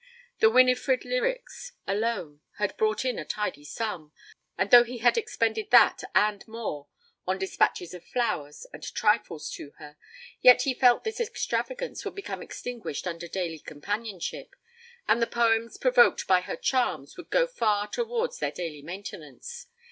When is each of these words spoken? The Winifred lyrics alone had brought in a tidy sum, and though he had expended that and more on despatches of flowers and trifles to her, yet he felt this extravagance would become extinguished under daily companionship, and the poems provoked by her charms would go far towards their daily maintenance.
The 0.39 0.49
Winifred 0.49 1.05
lyrics 1.05 1.73
alone 1.85 2.41
had 2.57 2.75
brought 2.75 3.05
in 3.05 3.19
a 3.19 3.23
tidy 3.23 3.63
sum, 3.63 4.13
and 4.57 4.71
though 4.71 4.83
he 4.83 4.97
had 4.97 5.15
expended 5.15 5.69
that 5.69 6.03
and 6.15 6.43
more 6.47 6.87
on 7.27 7.37
despatches 7.37 7.93
of 7.93 8.03
flowers 8.03 8.65
and 8.73 8.81
trifles 8.81 9.51
to 9.51 9.73
her, 9.77 9.97
yet 10.41 10.63
he 10.63 10.73
felt 10.73 11.03
this 11.03 11.19
extravagance 11.19 12.03
would 12.03 12.15
become 12.15 12.41
extinguished 12.41 13.05
under 13.05 13.27
daily 13.27 13.59
companionship, 13.59 14.55
and 15.07 15.21
the 15.21 15.27
poems 15.27 15.77
provoked 15.77 16.25
by 16.25 16.41
her 16.41 16.55
charms 16.55 17.15
would 17.15 17.29
go 17.29 17.45
far 17.45 17.87
towards 17.87 18.39
their 18.39 18.49
daily 18.51 18.81
maintenance. 18.81 19.67